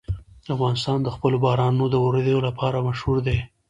[0.55, 3.37] افغانستان د خپلو بارانونو د اورېدو لپاره مشهور دی.